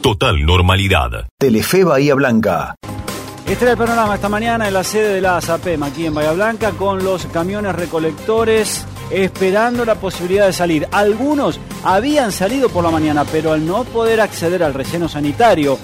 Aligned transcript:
Total 0.00 0.46
normalidad. 0.46 1.26
Telefe 1.36 1.82
Bahía 1.82 2.14
Blanca. 2.14 2.76
Este 3.46 3.64
era 3.64 3.72
el 3.72 3.78
panorama 3.78 4.14
esta 4.14 4.28
mañana 4.28 4.68
en 4.68 4.74
la 4.74 4.84
sede 4.84 5.14
de 5.14 5.20
la 5.20 5.36
ASAPEM 5.36 5.82
aquí 5.82 6.06
en 6.06 6.14
Bahía 6.14 6.32
Blanca 6.32 6.70
con 6.72 7.04
los 7.04 7.26
camiones 7.26 7.74
recolectores 7.74 8.86
esperando 9.10 9.84
la 9.84 9.96
posibilidad 9.96 10.46
de 10.46 10.52
salir. 10.52 10.88
Algunos 10.92 11.58
habían 11.82 12.30
salido 12.30 12.68
por 12.68 12.84
la 12.84 12.90
mañana, 12.90 13.24
pero 13.24 13.52
al 13.52 13.66
no 13.66 13.84
poder 13.84 14.20
acceder 14.20 14.62
al 14.62 14.74
relleno 14.74 15.08
sanitario 15.08 15.76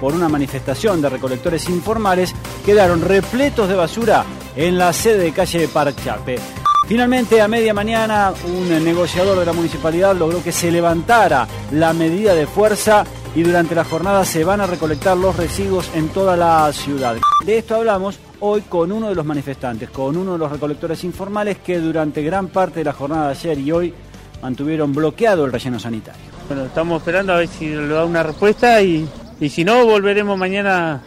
por 0.00 0.14
una 0.14 0.28
manifestación 0.28 1.02
de 1.02 1.10
recolectores 1.10 1.68
informales, 1.68 2.34
quedaron 2.64 3.02
repletos 3.02 3.68
de 3.68 3.74
basura 3.74 4.24
en 4.56 4.78
la 4.78 4.92
sede 4.92 5.24
de 5.24 5.32
calle 5.32 5.68
Parchape. 5.68 6.38
Finalmente, 6.86 7.40
a 7.40 7.48
media 7.48 7.74
mañana, 7.74 8.32
un 8.44 8.84
negociador 8.84 9.38
de 9.38 9.46
la 9.46 9.52
municipalidad 9.52 10.16
logró 10.16 10.42
que 10.42 10.52
se 10.52 10.70
levantara 10.70 11.46
la 11.70 11.92
medida 11.92 12.34
de 12.34 12.46
fuerza 12.46 13.04
y 13.34 13.42
durante 13.42 13.74
la 13.74 13.84
jornada 13.84 14.24
se 14.24 14.44
van 14.44 14.60
a 14.60 14.66
recolectar 14.66 15.16
los 15.16 15.36
residuos 15.36 15.90
en 15.94 16.08
toda 16.08 16.36
la 16.36 16.72
ciudad. 16.72 17.16
De 17.44 17.58
esto 17.58 17.76
hablamos 17.76 18.18
hoy 18.40 18.62
con 18.62 18.92
uno 18.92 19.08
de 19.08 19.14
los 19.14 19.24
manifestantes, 19.24 19.90
con 19.90 20.16
uno 20.16 20.32
de 20.32 20.38
los 20.38 20.50
recolectores 20.50 21.02
informales 21.04 21.58
que 21.58 21.78
durante 21.78 22.22
gran 22.22 22.48
parte 22.48 22.80
de 22.80 22.84
la 22.84 22.92
jornada 22.92 23.26
de 23.26 23.32
ayer 23.32 23.58
y 23.58 23.72
hoy 23.72 23.94
mantuvieron 24.42 24.92
bloqueado 24.92 25.44
el 25.44 25.52
relleno 25.52 25.78
sanitario. 25.78 26.20
Bueno, 26.48 26.64
estamos 26.64 27.00
esperando 27.00 27.32
a 27.32 27.36
ver 27.36 27.48
si 27.48 27.68
le 27.68 27.88
da 27.88 28.04
una 28.04 28.22
respuesta 28.22 28.82
y, 28.82 29.08
y 29.40 29.48
si 29.48 29.64
no, 29.64 29.86
volveremos 29.86 30.36
mañana, 30.36 31.00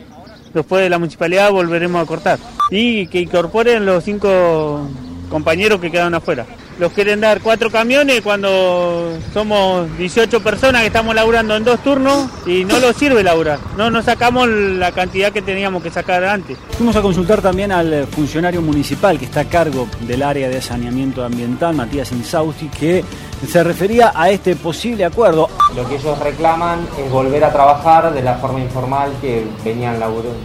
después 0.53 0.81
de 0.81 0.89
la 0.89 0.97
municipalidad, 0.97 1.51
volveremos 1.51 2.01
a 2.01 2.05
cortar. 2.05 2.39
Y 2.71 3.07
que 3.07 3.19
incorporen 3.19 3.85
los 3.85 4.03
cinco 4.03 4.87
compañeros 5.29 5.79
que 5.79 5.91
quedan 5.91 6.15
afuera. 6.15 6.45
Los 6.77 6.91
quieren 6.91 7.21
dar 7.21 7.39
cuatro 7.41 7.71
camiones 7.71 8.21
cuando 8.21 9.17
somos 9.33 9.97
18 9.97 10.43
personas 10.43 10.81
que 10.81 10.87
estamos 10.87 11.15
laburando 11.15 11.55
en 11.55 11.63
dos 11.63 11.81
turnos 11.81 12.29
y 12.45 12.65
no 12.65 12.79
nos 12.81 12.97
sirve 12.97 13.23
laburar. 13.23 13.59
No 13.77 13.89
nos 13.89 14.05
sacamos 14.05 14.49
la 14.49 14.91
cantidad 14.91 15.31
que 15.31 15.41
teníamos 15.41 15.81
que 15.81 15.89
sacar 15.89 16.25
antes. 16.25 16.57
Fuimos 16.71 16.95
a 16.97 17.01
consultar 17.01 17.41
también 17.41 17.71
al 17.71 18.07
funcionario 18.07 18.61
municipal 18.61 19.17
que 19.17 19.25
está 19.25 19.41
a 19.41 19.45
cargo 19.45 19.87
del 20.01 20.21
área 20.21 20.49
de 20.49 20.61
saneamiento 20.61 21.23
ambiental, 21.23 21.75
Matías 21.75 22.11
Insausti, 22.11 22.67
que 22.67 23.05
se 23.47 23.63
refería 23.63 24.11
a 24.15 24.29
este 24.29 24.55
posible 24.55 25.05
acuerdo. 25.05 25.49
Lo 25.75 25.87
que 25.87 25.95
ellos 25.95 26.17
reclaman 26.19 26.87
es 26.97 27.11
volver 27.11 27.43
a 27.43 27.51
trabajar 27.51 28.13
de 28.13 28.21
la 28.21 28.35
forma 28.35 28.59
informal 28.59 29.11
que 29.21 29.45
venían 29.63 29.99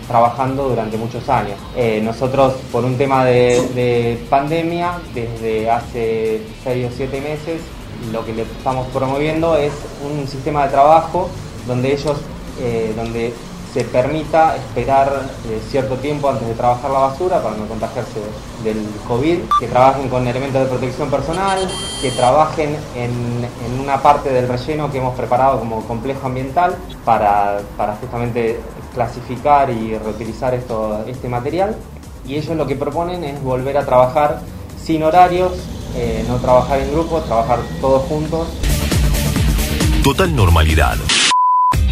trabajando 0.08 0.68
durante 0.68 0.96
muchos 0.96 1.28
años. 1.28 1.56
Eh, 1.76 2.00
nosotros, 2.02 2.54
por 2.72 2.84
un 2.84 2.96
tema 2.96 3.24
de, 3.24 3.68
de 3.74 4.26
pandemia, 4.28 4.92
desde 5.14 5.70
hace 5.70 6.42
6 6.64 6.88
o 6.90 6.96
7 6.96 7.20
meses, 7.20 7.60
lo 8.12 8.24
que 8.24 8.32
le 8.32 8.42
estamos 8.42 8.86
promoviendo 8.88 9.56
es 9.56 9.72
un 10.04 10.26
sistema 10.26 10.64
de 10.64 10.70
trabajo 10.70 11.28
donde 11.66 11.92
ellos, 11.92 12.16
eh, 12.60 12.92
donde 12.96 13.32
se 13.72 13.84
permita 13.84 14.56
esperar 14.56 15.22
eh, 15.48 15.60
cierto 15.70 15.96
tiempo 15.96 16.28
antes 16.28 16.46
de 16.48 16.54
trabajar 16.54 16.90
la 16.90 16.98
basura 17.00 17.40
para 17.42 17.56
no 17.56 17.66
contagiarse 17.66 18.20
del 18.64 18.84
COVID, 19.06 19.38
que 19.60 19.68
trabajen 19.68 20.08
con 20.08 20.26
elementos 20.26 20.62
de 20.62 20.68
protección 20.68 21.08
personal, 21.08 21.58
que 22.02 22.10
trabajen 22.10 22.76
en, 22.96 23.80
una 23.80 24.02
parte 24.02 24.30
del 24.30 24.48
relleno 24.48 24.90
que 24.90 24.98
hemos 24.98 25.14
preparado 25.14 25.60
como 25.60 25.82
complejo 25.86 26.26
ambiental 26.26 26.76
para, 27.04 27.60
justamente 28.00 28.60
clasificar 28.94 29.70
y 29.70 29.96
reutilizar 29.96 30.54
esto, 30.54 31.04
este 31.06 31.28
material. 31.28 31.76
Y 32.26 32.36
ellos 32.36 32.56
lo 32.56 32.66
que 32.66 32.76
proponen 32.76 33.24
es 33.24 33.42
volver 33.42 33.78
a 33.78 33.86
trabajar 33.86 34.40
sin 34.82 35.02
horarios, 35.02 35.52
eh, 35.96 36.24
no 36.28 36.36
trabajar 36.36 36.80
en 36.80 36.90
grupos, 36.90 37.24
trabajar 37.24 37.60
todos 37.80 38.02
juntos. 38.02 38.48
Total 40.02 40.34
normalidad. 40.34 40.96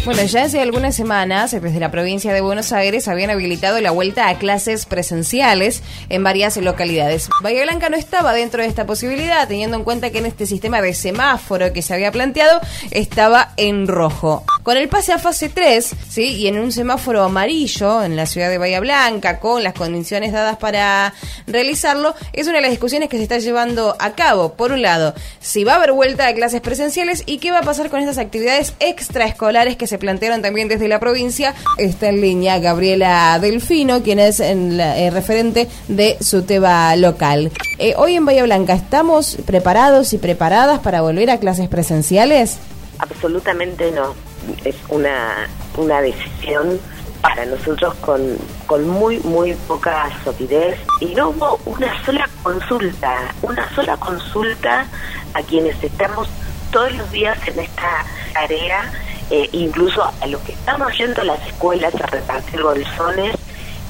Bueno, 0.05 0.23
ya 0.23 0.43
hace 0.43 0.61
algunas 0.61 0.95
semanas, 0.95 1.51
desde 1.51 1.79
la 1.79 1.91
provincia 1.91 2.33
de 2.33 2.41
Buenos 2.41 2.71
Aires, 2.71 3.07
habían 3.07 3.29
habilitado 3.29 3.79
la 3.81 3.91
vuelta 3.91 4.29
a 4.29 4.37
clases 4.37 4.85
presenciales 4.85 5.83
en 6.07 6.23
varias 6.23 6.57
localidades. 6.57 7.29
Bahía 7.41 7.63
Blanca 7.63 7.89
no 7.89 7.97
estaba 7.97 8.33
dentro 8.33 8.61
de 8.61 8.69
esta 8.69 8.85
posibilidad, 8.85 9.47
teniendo 9.47 9.77
en 9.77 9.83
cuenta 9.83 10.09
que 10.09 10.19
en 10.19 10.25
este 10.25 10.45
sistema 10.45 10.81
de 10.81 10.93
semáforo 10.93 11.73
que 11.73 11.81
se 11.81 11.93
había 11.93 12.11
planteado 12.11 12.61
estaba 12.91 13.53
en 13.57 13.87
rojo. 13.87 14.45
Con 14.63 14.75
el 14.75 14.89
pase 14.89 15.13
a 15.13 15.17
fase 15.17 15.49
3, 15.49 15.95
¿sí? 16.09 16.35
y 16.35 16.47
en 16.47 16.59
un 16.59 16.71
semáforo 16.71 17.23
amarillo 17.23 18.03
en 18.03 18.15
la 18.15 18.25
ciudad 18.25 18.49
de 18.49 18.57
Bahía 18.57 18.81
Blanca, 18.81 19.39
con 19.39 19.63
las 19.63 19.73
condiciones 19.73 20.33
dadas 20.33 20.57
para 20.57 21.13
realizarlo, 21.47 22.13
es 22.33 22.47
una 22.47 22.57
de 22.57 22.63
las 22.63 22.71
discusiones 22.71 23.07
que 23.07 23.17
se 23.17 23.23
está 23.23 23.37
llevando 23.37 23.95
a 23.99 24.11
cabo. 24.15 24.53
Por 24.53 24.73
un 24.73 24.81
lado, 24.81 25.13
si 25.39 25.63
va 25.63 25.73
a 25.73 25.75
haber 25.77 25.93
vuelta 25.93 26.27
a 26.27 26.33
clases 26.33 26.59
presenciales 26.59 27.23
y 27.25 27.37
qué 27.37 27.51
va 27.51 27.59
a 27.59 27.63
pasar 27.63 27.89
con 27.89 28.01
estas 28.01 28.17
actividades 28.17 28.73
extraescolares 28.79 29.77
que 29.77 29.87
se 29.87 29.97
plantearon 29.97 30.41
también 30.41 30.67
desde 30.67 30.89
la 30.89 30.99
provincia. 30.99 31.55
Está 31.77 32.09
en 32.09 32.19
línea 32.19 32.59
Gabriela 32.59 33.39
Delfino, 33.39 34.03
quien 34.03 34.19
es 34.19 34.41
el, 34.41 34.79
eh, 34.79 35.09
referente 35.09 35.67
de 35.87 36.17
su 36.19 36.43
tema 36.43 36.95
local. 36.97 37.51
Eh, 37.77 37.93
hoy 37.97 38.15
en 38.15 38.25
Bahía 38.25 38.43
Blanca, 38.43 38.73
¿estamos 38.73 39.37
preparados 39.45 40.11
y 40.13 40.17
preparadas 40.17 40.79
para 40.79 41.01
volver 41.01 41.29
a 41.29 41.39
clases 41.39 41.69
presenciales? 41.69 42.57
Absolutamente 42.99 43.91
no. 43.91 44.28
Es 44.63 44.75
una, 44.89 45.47
una 45.77 46.01
decisión 46.01 46.79
para 47.21 47.45
nosotros 47.45 47.93
con, 47.95 48.37
con 48.65 48.87
muy, 48.87 49.19
muy 49.19 49.53
poca 49.67 50.09
solidez 50.23 50.79
y 51.01 51.07
no 51.15 51.29
hubo 51.29 51.59
una 51.65 52.03
sola 52.05 52.29
consulta, 52.43 53.33
una 53.41 53.69
sola 53.75 53.97
consulta 53.97 54.85
a 55.33 55.41
quienes 55.43 55.81
estamos 55.83 56.29
todos 56.71 56.93
los 56.93 57.11
días 57.11 57.37
en 57.47 57.59
esta 57.59 58.05
tarea 58.33 58.89
eh, 59.31 59.47
incluso 59.51 60.03
a 60.03 60.27
los 60.27 60.41
que 60.41 60.53
estamos 60.53 60.97
yendo 60.97 61.21
a 61.21 61.25
las 61.25 61.47
escuelas 61.47 61.93
a 61.95 62.07
repartir 62.07 62.63
bolsones 62.63 63.35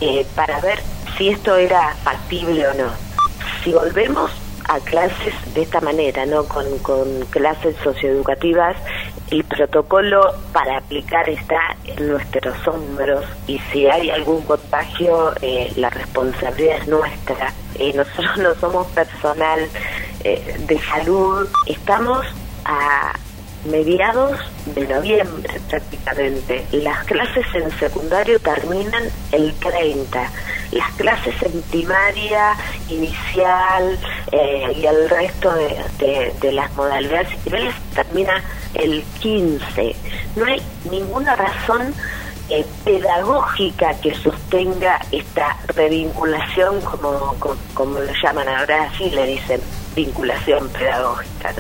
eh, 0.02 0.26
para 0.36 0.60
ver 0.60 0.82
si 1.18 1.30
esto 1.30 1.56
era 1.56 1.96
factible 2.04 2.68
o 2.68 2.74
no. 2.74 2.92
Si 3.64 3.72
volvemos 3.72 4.32
a 4.66 4.80
clases 4.82 5.34
de 5.54 5.62
esta 5.62 5.80
manera, 5.80 6.26
¿no? 6.26 6.44
Con, 6.44 6.66
clases 7.30 7.76
socioeducativas, 7.84 8.76
el 9.32 9.44
protocolo 9.44 10.34
para 10.54 10.78
aplicar 10.78 11.30
está 11.30 11.76
en 11.86 12.10
nuestros 12.10 12.68
hombros 12.68 13.26
y 13.48 13.60
si 13.72 13.88
hay 13.88 14.10
algún 14.10 14.42
contagio, 14.42 15.34
eh, 15.42 15.72
la 15.76 15.90
responsabilidad 15.90 16.78
es 16.78 16.88
nuestra. 16.88 17.54
nosotros 17.96 18.38
no 18.38 18.56
somos 18.56 18.88
personal 18.88 19.60
de 20.22 20.80
salud, 20.92 21.48
estamos 21.66 22.26
a 22.66 23.14
mediados 23.66 24.40
de 24.66 24.88
noviembre 24.88 25.60
prácticamente. 25.70 26.66
Las 26.72 27.04
clases 27.06 27.46
en 27.54 27.72
secundario 27.80 28.40
terminan 28.40 29.04
el 29.32 29.54
30. 29.56 30.30
Las 30.72 30.92
clases 30.94 31.36
en 31.42 31.62
primaria, 31.64 32.56
inicial 32.90 34.00
eh, 34.32 34.74
y 34.76 34.86
el 34.86 35.10
resto 35.10 35.52
de, 35.54 36.34
de, 36.40 36.52
las 36.52 36.72
modalidades 36.76 37.30
civiles 37.44 37.74
termina 37.94 38.42
el 38.74 39.04
15. 39.22 39.96
No 40.36 40.46
hay 40.46 40.62
ninguna 40.90 41.36
razón 41.36 41.94
eh, 42.50 42.66
pedagógica 42.84 44.00
que 44.02 44.14
sostenga 44.16 45.00
esta 45.12 45.58
revinculación, 45.76 46.82
como, 46.82 47.36
como, 47.40 47.56
como, 47.74 48.00
lo 48.00 48.12
llaman 48.24 48.48
ahora, 48.48 48.86
así 48.86 49.10
le 49.12 49.28
dicen, 49.28 49.62
vinculación 49.96 50.68
pedagógica. 50.70 51.54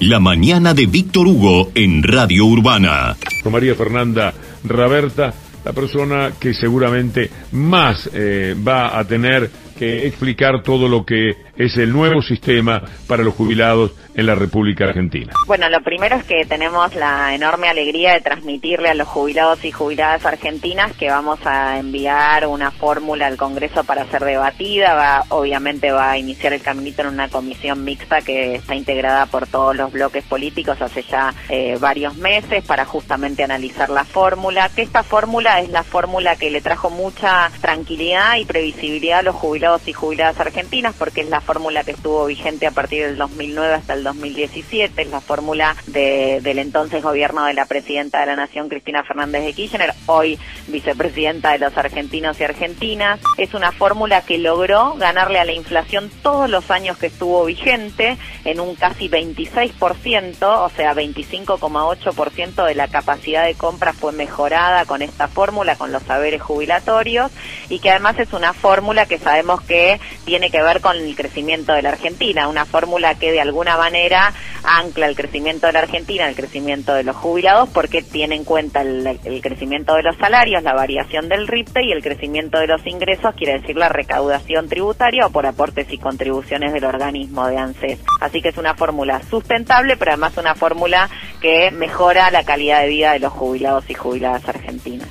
La 0.00 0.18
mañana 0.18 0.74
de 0.74 0.86
Víctor 0.86 1.28
Hugo 1.28 1.70
en 1.74 2.02
Radio 2.02 2.46
Urbana. 2.46 3.16
Con 3.44 3.52
María 3.52 3.76
Fernanda 3.76 4.34
Raberta, 4.64 5.32
la 5.64 5.72
persona 5.72 6.32
que 6.40 6.54
seguramente 6.54 7.30
más 7.52 8.10
eh, 8.12 8.56
va 8.66 8.98
a 8.98 9.04
tener 9.06 9.48
que 9.78 10.06
explicar 10.06 10.62
todo 10.62 10.88
lo 10.88 11.04
que 11.04 11.36
es 11.64 11.76
el 11.76 11.92
nuevo 11.92 12.22
sistema 12.22 12.82
para 13.06 13.22
los 13.22 13.34
jubilados 13.34 13.92
en 14.14 14.26
la 14.26 14.34
República 14.34 14.84
Argentina? 14.84 15.32
Bueno, 15.46 15.68
lo 15.68 15.82
primero 15.82 16.16
es 16.16 16.24
que 16.24 16.44
tenemos 16.44 16.94
la 16.94 17.34
enorme 17.34 17.68
alegría 17.68 18.12
de 18.12 18.20
transmitirle 18.20 18.90
a 18.90 18.94
los 18.94 19.08
jubilados 19.08 19.64
y 19.64 19.72
jubiladas 19.72 20.24
argentinas 20.26 20.92
que 20.96 21.08
vamos 21.08 21.38
a 21.44 21.78
enviar 21.78 22.46
una 22.46 22.70
fórmula 22.70 23.26
al 23.26 23.36
Congreso 23.36 23.84
para 23.84 24.06
ser 24.06 24.24
debatida. 24.24 24.94
Va, 24.94 25.24
obviamente 25.30 25.92
va 25.92 26.12
a 26.12 26.18
iniciar 26.18 26.52
el 26.52 26.62
caminito 26.62 27.02
en 27.02 27.08
una 27.08 27.28
comisión 27.28 27.84
mixta 27.84 28.20
que 28.20 28.56
está 28.56 28.74
integrada 28.74 29.26
por 29.26 29.46
todos 29.46 29.76
los 29.76 29.92
bloques 29.92 30.24
políticos 30.24 30.80
hace 30.80 31.02
ya 31.02 31.34
eh, 31.48 31.76
varios 31.80 32.16
meses 32.16 32.64
para 32.64 32.84
justamente 32.84 33.44
analizar 33.44 33.90
la 33.90 34.04
fórmula. 34.04 34.70
Que 34.74 34.82
esta 34.82 35.02
fórmula 35.02 35.60
es 35.60 35.70
la 35.70 35.82
fórmula 35.82 36.36
que 36.36 36.50
le 36.50 36.60
trajo 36.60 36.90
mucha 36.90 37.50
tranquilidad 37.60 38.36
y 38.36 38.44
previsibilidad 38.44 39.20
a 39.20 39.22
los 39.22 39.36
jubilados 39.36 39.86
y 39.86 39.92
jubiladas 39.92 40.38
argentinas 40.40 40.94
porque 40.98 41.22
es 41.22 41.28
la 41.28 41.40
que 41.84 41.90
estuvo 41.90 42.24
vigente 42.24 42.66
a 42.66 42.70
partir 42.70 43.04
del 43.04 43.18
2009 43.18 43.74
hasta 43.74 43.92
el 43.92 44.04
2017, 44.04 45.02
es 45.02 45.10
la 45.10 45.20
fórmula 45.20 45.76
del 45.86 46.58
entonces 46.58 47.02
gobierno 47.02 47.44
de 47.44 47.52
la 47.52 47.66
presidenta 47.66 48.20
de 48.20 48.26
la 48.26 48.36
Nación, 48.36 48.70
Cristina 48.70 49.04
Fernández 49.04 49.44
de 49.44 49.52
Kirchner, 49.52 49.92
hoy 50.06 50.38
vicepresidenta 50.68 51.52
de 51.52 51.58
los 51.58 51.76
argentinos 51.76 52.40
y 52.40 52.44
argentinas. 52.44 53.20
Es 53.36 53.52
una 53.52 53.70
fórmula 53.70 54.22
que 54.22 54.38
logró 54.38 54.94
ganarle 54.94 55.40
a 55.40 55.44
la 55.44 55.52
inflación 55.52 56.10
todos 56.22 56.48
los 56.48 56.70
años 56.70 56.96
que 56.96 57.08
estuvo 57.08 57.44
vigente 57.44 58.16
en 58.46 58.58
un 58.58 58.74
casi 58.74 59.10
26%, 59.10 60.36
o 60.40 60.70
sea, 60.70 60.94
25,8% 60.94 62.66
de 62.66 62.74
la 62.74 62.88
capacidad 62.88 63.44
de 63.44 63.54
compra 63.54 63.92
fue 63.92 64.12
mejorada 64.12 64.86
con 64.86 65.02
esta 65.02 65.28
fórmula, 65.28 65.76
con 65.76 65.92
los 65.92 66.02
saberes 66.04 66.40
jubilatorios, 66.40 67.30
y 67.68 67.78
que 67.78 67.90
además 67.90 68.18
es 68.18 68.32
una 68.32 68.54
fórmula 68.54 69.04
que 69.04 69.18
sabemos 69.18 69.60
que 69.60 70.00
tiene 70.24 70.50
que 70.50 70.62
ver 70.62 70.80
con 70.80 70.96
el 70.96 71.14
crecimiento 71.14 71.31
de 71.32 71.82
la 71.82 71.88
Argentina, 71.88 72.46
una 72.46 72.66
fórmula 72.66 73.14
que 73.14 73.32
de 73.32 73.40
alguna 73.40 73.76
manera 73.76 74.32
ancla 74.64 75.06
el 75.06 75.16
crecimiento 75.16 75.66
de 75.66 75.72
la 75.72 75.80
Argentina, 75.80 76.28
el 76.28 76.36
crecimiento 76.36 76.92
de 76.92 77.04
los 77.04 77.16
jubilados, 77.16 77.70
porque 77.70 78.02
tiene 78.02 78.36
en 78.36 78.44
cuenta 78.44 78.82
el, 78.82 79.18
crecimiento 79.42 79.94
de 79.94 80.02
los 80.02 80.16
salarios, 80.18 80.62
la 80.62 80.74
variación 80.74 81.28
del 81.28 81.48
RIPTE 81.48 81.84
y 81.84 81.92
el 81.92 82.02
crecimiento 82.02 82.58
de 82.58 82.66
los 82.66 82.86
ingresos, 82.86 83.34
quiere 83.34 83.60
decir 83.60 83.76
la 83.76 83.88
recaudación 83.88 84.68
tributaria 84.68 85.26
o 85.26 85.30
por 85.30 85.46
aportes 85.46 85.90
y 85.90 85.98
contribuciones 85.98 86.72
del 86.74 86.84
organismo 86.84 87.46
de 87.48 87.56
ANSES. 87.56 88.00
Así 88.20 88.42
que 88.42 88.50
es 88.50 88.58
una 88.58 88.74
fórmula 88.74 89.22
sustentable, 89.22 89.96
pero 89.96 90.12
además 90.12 90.36
una 90.36 90.54
fórmula 90.54 91.08
que 91.40 91.70
mejora 91.70 92.30
la 92.30 92.44
calidad 92.44 92.82
de 92.82 92.88
vida 92.88 93.12
de 93.12 93.20
los 93.20 93.32
jubilados 93.32 93.88
y 93.88 93.94
jubiladas 93.94 94.46
argentinas. 94.48 95.08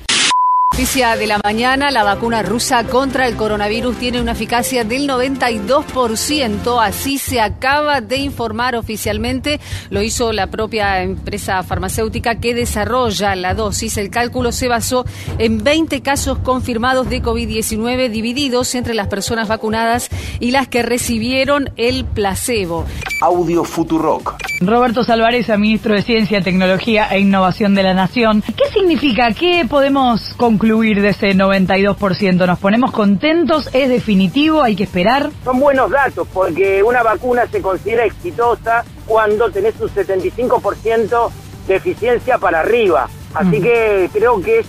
Noticia 0.82 1.14
de 1.14 1.28
la 1.28 1.38
mañana, 1.44 1.92
la 1.92 2.02
vacuna 2.02 2.42
rusa 2.42 2.82
contra 2.82 3.28
el 3.28 3.36
coronavirus 3.36 3.98
tiene 3.98 4.20
una 4.20 4.32
eficacia 4.32 4.82
del 4.82 5.08
92%, 5.08 6.84
así 6.84 7.18
se 7.18 7.40
acaba 7.40 8.00
de 8.00 8.16
informar 8.16 8.74
oficialmente, 8.74 9.60
lo 9.90 10.02
hizo 10.02 10.32
la 10.32 10.48
propia 10.48 11.00
empresa 11.02 11.62
farmacéutica 11.62 12.40
que 12.40 12.52
desarrolla 12.52 13.36
la 13.36 13.54
dosis. 13.54 13.96
El 13.96 14.10
cálculo 14.10 14.50
se 14.50 14.66
basó 14.66 15.06
en 15.38 15.62
20 15.62 16.02
casos 16.02 16.38
confirmados 16.38 17.08
de 17.08 17.22
COVID-19 17.22 18.10
divididos 18.10 18.74
entre 18.74 18.94
las 18.94 19.06
personas 19.06 19.46
vacunadas 19.46 20.08
y 20.40 20.50
las 20.50 20.66
que 20.66 20.82
recibieron 20.82 21.70
el 21.76 22.04
placebo. 22.04 22.86
Audio 23.20 23.62
Futurock. 23.62 24.34
Roberto 24.60 25.04
Salvarez, 25.04 25.48
ministro 25.56 25.94
de 25.94 26.02
Ciencia, 26.02 26.40
Tecnología 26.40 27.06
e 27.10 27.20
Innovación 27.20 27.76
de 27.76 27.84
la 27.84 27.94
Nación. 27.94 28.42
¿Qué 28.42 28.72
significa? 28.72 29.32
¿Qué 29.32 29.64
podemos 29.68 30.34
concluir 30.36 30.71
de 30.80 31.08
ese 31.08 31.34
92%? 31.34 32.46
¿Nos 32.46 32.58
ponemos 32.58 32.92
contentos? 32.92 33.68
¿Es 33.74 33.90
definitivo? 33.90 34.62
¿Hay 34.62 34.74
que 34.74 34.84
esperar? 34.84 35.30
Son 35.44 35.60
buenos 35.60 35.90
datos 35.90 36.26
porque 36.32 36.82
una 36.82 37.02
vacuna 37.02 37.46
se 37.46 37.60
considera 37.60 38.06
exitosa 38.06 38.82
cuando 39.06 39.50
tenés 39.50 39.78
un 39.80 39.90
75% 39.90 41.30
de 41.68 41.76
eficiencia 41.76 42.38
para 42.38 42.60
arriba. 42.60 43.08
Así 43.34 43.60
que 43.60 44.08
creo 44.12 44.40
que 44.40 44.60
es 44.60 44.66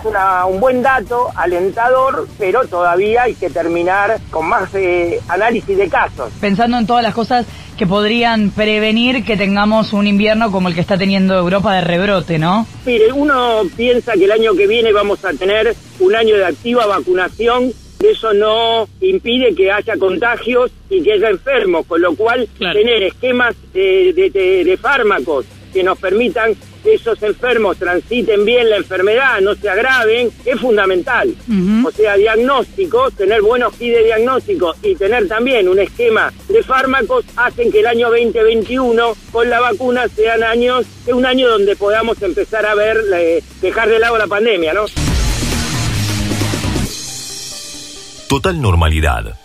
un 0.49 0.59
buen 0.59 0.81
dato, 0.81 1.29
alentador, 1.35 2.27
pero 2.37 2.65
todavía 2.65 3.23
hay 3.23 3.35
que 3.35 3.49
terminar 3.49 4.19
con 4.31 4.47
más 4.47 4.73
eh, 4.75 5.19
análisis 5.27 5.77
de 5.77 5.89
casos. 5.89 6.31
Pensando 6.39 6.77
en 6.77 6.87
todas 6.87 7.03
las 7.03 7.13
cosas 7.13 7.45
que 7.77 7.87
podrían 7.87 8.51
prevenir 8.51 9.25
que 9.25 9.35
tengamos 9.35 9.93
un 9.93 10.07
invierno 10.07 10.51
como 10.51 10.69
el 10.69 10.75
que 10.75 10.81
está 10.81 10.97
teniendo 10.97 11.35
Europa 11.35 11.73
de 11.73 11.81
rebrote, 11.81 12.37
¿no? 12.39 12.67
Mire, 12.85 13.11
uno 13.11 13.63
piensa 13.75 14.13
que 14.13 14.25
el 14.25 14.31
año 14.31 14.53
que 14.53 14.67
viene 14.67 14.93
vamos 14.93 15.25
a 15.25 15.33
tener 15.33 15.75
un 15.99 16.15
año 16.15 16.37
de 16.37 16.45
activa 16.45 16.85
vacunación 16.85 17.73
eso 18.03 18.33
no 18.33 18.87
impide 18.99 19.55
que 19.55 19.71
haya 19.71 19.95
contagios 19.97 20.71
y 20.89 21.01
que 21.01 21.13
haya 21.13 21.29
enfermos, 21.29 21.85
con 21.85 22.01
lo 22.01 22.13
cual 22.15 22.47
tener 22.57 23.03
esquemas 23.03 23.55
de, 23.73 24.77
fármacos 24.81 25.45
que 25.71 25.83
nos 25.83 25.97
permitan 25.97 26.53
esos 26.85 27.21
enfermos 27.23 27.77
transiten 27.77 28.45
bien 28.45 28.69
la 28.69 28.77
enfermedad, 28.77 29.41
no 29.41 29.55
se 29.55 29.69
agraven, 29.69 30.29
es 30.45 30.59
fundamental. 30.59 31.33
O 31.85 31.91
sea, 31.91 32.15
diagnóstico, 32.15 33.11
tener 33.11 33.41
buenos 33.41 33.73
kits 33.73 33.95
de 33.95 34.03
diagnóstico 34.03 34.75
y 34.81 34.95
tener 34.95 35.27
también 35.27 35.67
un 35.67 35.79
esquema 35.79 36.31
de 36.47 36.63
fármacos 36.63 37.25
hacen 37.35 37.71
que 37.71 37.79
el 37.79 37.87
año 37.87 38.09
2021 38.09 39.15
con 39.31 39.49
la 39.49 39.59
vacuna 39.59 40.07
sean 40.07 40.43
años, 40.43 40.85
sea 41.05 41.15
un 41.15 41.25
año 41.25 41.49
donde 41.49 41.75
podamos 41.75 42.21
empezar 42.21 42.65
a 42.65 42.75
ver, 42.75 42.97
dejar 43.61 43.89
de 43.89 43.99
lado 43.99 44.17
la 44.17 44.27
pandemia, 44.27 44.73
¿no? 44.73 44.85
Total 48.27 48.59
normalidad 48.59 49.42